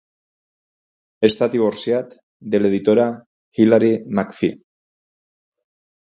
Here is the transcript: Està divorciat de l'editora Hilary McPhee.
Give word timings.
Està 1.27 1.47
divorciat 1.55 2.15
de 2.55 2.61
l'editora 2.63 3.05
Hilary 3.65 3.91
McPhee. 3.99 4.57